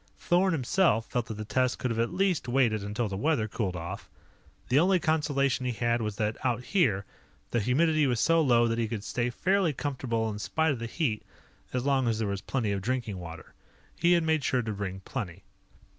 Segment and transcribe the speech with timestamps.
[0.17, 3.75] Thorn himself felt that the test could have at least waited until the weather cooled
[3.75, 4.09] off.
[4.69, 7.05] The only consolation he had was that, out here,
[7.51, 10.87] the humidity was so low that he could stay fairly comfortable in spite of the
[10.87, 11.21] heat
[11.71, 13.53] as long as there was plenty of drinking water.
[13.95, 15.43] He had made sure to bring plenty.